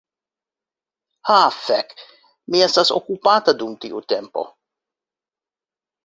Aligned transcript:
"Ha 1.31 1.35
fek' 1.57 1.91
mi 2.55 2.63
estas 2.67 2.91
okupata 2.99 3.53
dum 3.59 3.75
tiu 3.83 4.01
tempo" 4.15 4.47